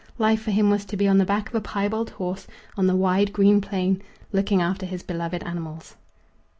[0.17, 2.95] Life for him was to be on the back of a piebald horse on the
[2.95, 5.95] wide green plain, looking after his beloved animals.